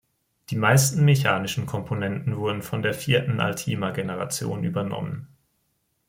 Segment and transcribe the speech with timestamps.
[0.49, 5.27] Die meisten mechanischen Komponenten wurden von der vierten Altima-Generation übernommen.